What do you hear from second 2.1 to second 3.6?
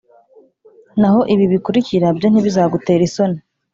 byo, ntibizagutere isoni,